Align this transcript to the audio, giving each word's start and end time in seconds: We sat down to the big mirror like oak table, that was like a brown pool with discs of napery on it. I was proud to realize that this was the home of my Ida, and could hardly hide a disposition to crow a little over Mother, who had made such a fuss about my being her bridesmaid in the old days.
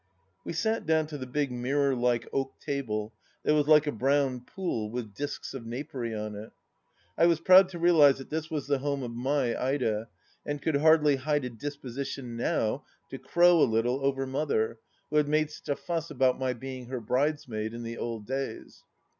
We 0.43 0.53
sat 0.53 0.87
down 0.87 1.05
to 1.07 1.17
the 1.19 1.27
big 1.27 1.51
mirror 1.51 1.93
like 1.93 2.27
oak 2.33 2.59
table, 2.59 3.13
that 3.43 3.53
was 3.53 3.67
like 3.67 3.85
a 3.85 3.91
brown 3.91 4.39
pool 4.41 4.89
with 4.89 5.13
discs 5.13 5.53
of 5.53 5.67
napery 5.67 6.11
on 6.15 6.33
it. 6.33 6.51
I 7.19 7.27
was 7.27 7.39
proud 7.39 7.69
to 7.69 7.77
realize 7.77 8.17
that 8.17 8.31
this 8.31 8.49
was 8.49 8.65
the 8.65 8.79
home 8.79 9.03
of 9.03 9.11
my 9.11 9.55
Ida, 9.55 10.07
and 10.43 10.59
could 10.59 10.77
hardly 10.77 11.17
hide 11.17 11.45
a 11.45 11.51
disposition 11.51 12.35
to 12.39 12.81
crow 13.23 13.61
a 13.61 13.69
little 13.69 14.03
over 14.03 14.25
Mother, 14.25 14.79
who 15.11 15.17
had 15.17 15.27
made 15.27 15.51
such 15.51 15.69
a 15.69 15.75
fuss 15.75 16.09
about 16.09 16.39
my 16.39 16.53
being 16.53 16.87
her 16.87 16.99
bridesmaid 16.99 17.71
in 17.75 17.83
the 17.83 17.99
old 17.99 18.25
days. 18.25 18.83